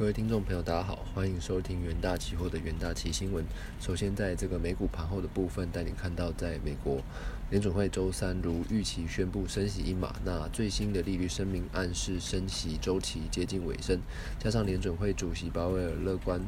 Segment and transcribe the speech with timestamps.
[0.00, 3.44] 各位听众朋友，大家好，欢迎收听元大期货的元大期新闻。
[3.78, 7.02] 首先，在这个美股盘后的部分，带你看到，在美国
[7.50, 14.00] 联准会周三如预期宣布升息一码，那最新的利率声明暗示升息周期接近尾声，
[14.38, 16.40] 加上联准会主席鲍威尔乐观。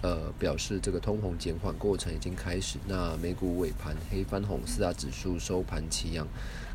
[0.00, 2.78] 呃，表示这个通膨减缓过程已经开始。
[2.86, 6.26] 那美股尾盘黑翻红，四大指数收盘齐扬，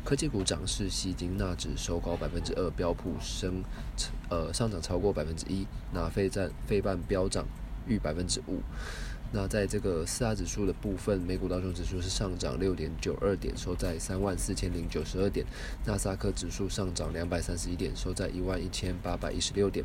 [0.04, 3.64] 科技股涨势吸金，纳指收高百分之二，标普升
[4.28, 7.46] 呃上涨超过百分之一，那费占费半飙涨
[7.86, 8.60] 逾百分之五。
[9.34, 15.44] 那在这个四大指数的部分，美股道琼指数是上涨六点九二点，收在三万四千零九十二点；
[15.84, 19.84] 纳斯达克指数上涨两百三十一点，收在一万一千八百一十六点；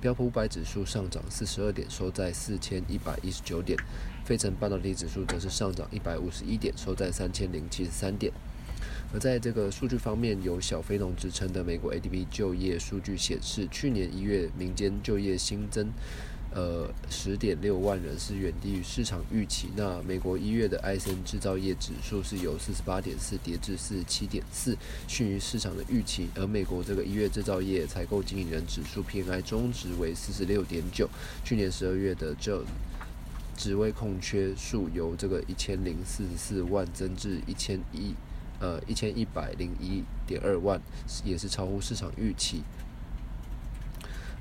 [0.00, 3.78] 标普五百指数上涨四十二点，收在四千一百一十九点；
[4.24, 8.32] 费城半导体指数则是上涨一百五十一点，收在三千零七十三点。
[9.12, 15.92] 而在这个数据方面，有小非农之称的美国 ADP 就业数据显示，去年一月民间就业新增。
[16.54, 19.68] 呃，十点六万人是远低于市场预期。
[19.76, 24.74] 那美国一月的艾森制造业指数是由四十八点四跌至四十七点四，
[25.06, 26.28] 逊于市场的预期。
[26.34, 31.06] 而美国这个一月制造业采购经理人指数 PMI 中值为四十六点九，
[31.44, 32.64] 去年十二月的这
[33.54, 38.14] 职位空缺数由这个一千零四十四万增至一千一
[38.60, 40.80] 呃一千一百零一点二万，
[41.22, 42.62] 也是超乎市场预期。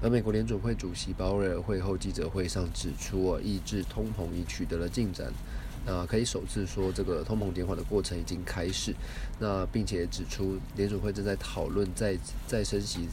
[0.06, 5.34] 而美国联准会主席鲍威尔会后记者会上指出，抑制通膨已取得了进展，
[5.84, 8.94] 那可以首次说这个通膨减缓的过程已经开始，
[9.40, 13.10] 那并且指出联准会正在讨论再再升息，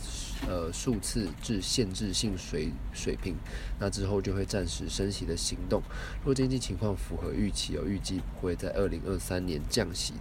[0.47, 3.37] 呃数次至限制性水水平，
[3.81, 5.81] 那之后就会暂时升息的行动。
[6.23, 10.13] 若经济情况符合预期，有预计不会在二零二三年降息。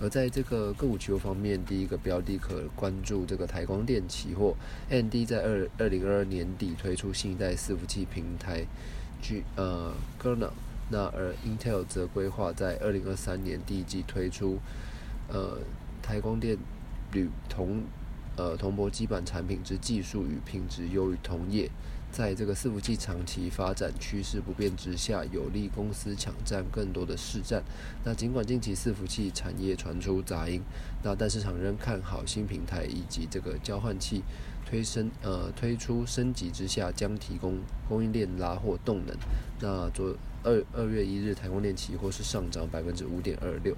[0.00, 4.54] 而在这个个股期货方面，第一个标的可关注这个台光电期货。
[4.90, 8.66] AMD 在二二零二二年底推出新一代伺服器平台
[9.22, 10.50] G 呃 g e r n a
[10.90, 14.58] 那而 Intel 则规划在二零二三年第一季推出
[15.28, 15.58] 呃
[16.02, 16.58] 台光电
[17.12, 17.82] 铝铜
[18.36, 21.70] 呃铜箔基板产品之技术与品质优于同业。
[22.12, 27.60] 在这个伺服器长期发展趋势不变之下，有利公司抢占更多的市占。
[28.04, 30.62] 那尽管近期伺服器产业传出杂音，
[31.02, 34.22] 那但市场仍看好新平台以及这个交换器
[34.64, 37.58] 推升呃推出升级之下，将提供
[37.88, 39.16] 供应链拉货动能。
[39.60, 43.76] 那昨二二月一日，台光电期货是上涨百分之五点二六。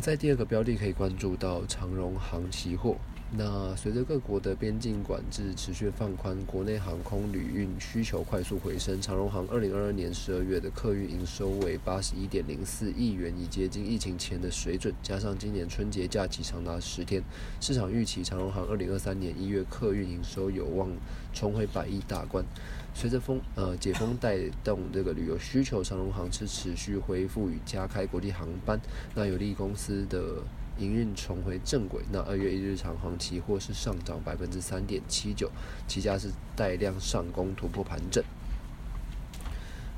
[0.00, 2.96] 在第二个标的可以关注到长荣行期货。
[3.32, 9.00] 那随着各国的边境管制持续放宽，国内航空旅运需求快速回升。
[9.00, 14.92] 长荣航二零二二年十二月的客运营收为八十一点零四亿元，已接近疫情前的水准。
[15.00, 17.22] 加上今年春节假期长达十天，
[17.60, 20.90] 市场预期长荣航二零二三年一月客运营收有望
[21.32, 22.44] 重回百亿大关。
[22.94, 28.80] 随着封呃解封带动这个旅游需求，长荣航是持续恢复与加开国际航班，
[29.14, 30.42] 那有利公司的。
[30.78, 35.50] 营运重回正轨，那二月一日长航期货是上涨百分之三点七九，
[35.86, 38.22] 期价是带量上攻突破盘整。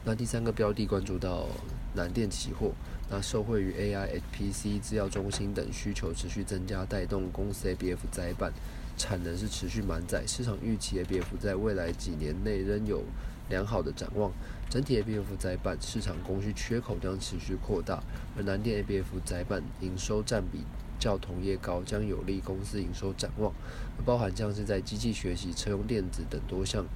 [0.05, 1.47] 那第三个标的关注到
[1.95, 2.73] 南电期货，
[3.09, 8.53] 那受惠于 AI、HPC、资料中心等需求持续增加，带动公司 ABF 载板
[8.97, 13.05] 产能是持续满载，市场预期 ABF 在未来几年内仍有
[13.53, 14.33] 良好的展望，
[14.71, 18.03] 整体 ABF 载板市场供需缺口将持续扩大，
[18.35, 20.65] 而南电 ABF 载板营收占比
[20.99, 23.53] 较同业高，将有利公司营收展望，
[24.07, 26.87] 包含像是在机器学习、车用电子等多项。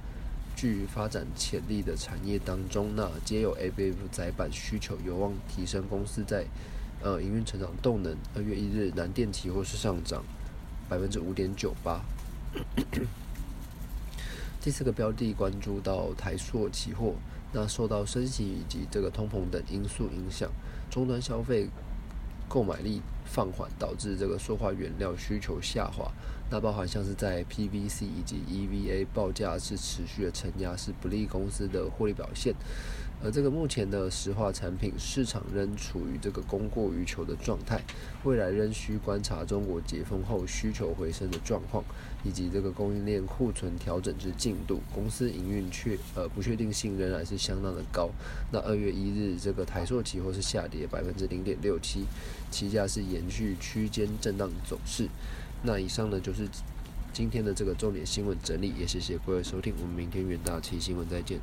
[0.55, 6.47] 具发展潜力的产业当中，那皆有 ABF 载板需求，有望提升公司在
[7.03, 8.17] 呃营运成长动能。
[8.33, 10.23] 二月一日，南电期货是上涨
[10.89, 12.01] 百分之五点九八。
[14.67, 17.13] 第四个标的关注到台塑期货，
[17.53, 20.51] 那受到升息以及这个通膨等因素影响，
[20.89, 21.69] 终端消费
[22.49, 26.11] 购买力放缓，导致这个塑化原料需求下滑。
[26.51, 32.53] 那包含像是在 PVC 以及 EVA 报价是持续的承压，是不利公司的获利表现。
[33.23, 37.81] 而这个目前的石化产品市场仍处于这个供过于求的状态，
[38.23, 41.83] 未来仍需观察中国解封后需求回升的状况，
[42.23, 44.81] 以及这个供应链库存调整之进度。
[44.93, 48.09] 公司营运确呃不确定性仍然是相当的高。
[48.51, 52.05] 那二月一日这个台塑期货是下跌百分之零点六七，
[52.51, 55.07] 期价是延续区间震荡走势。
[55.63, 56.47] 那以上呢就是
[57.11, 61.39] 今天的这个重点新闻整理，也谢谢各位收听，我们明天元大期新闻再见。